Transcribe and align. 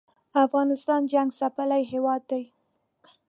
افغانستان 0.45 1.01
جنګ 1.11 1.29
څپلی 1.39 1.83
هېواد 1.91 2.21
دی 2.31 2.43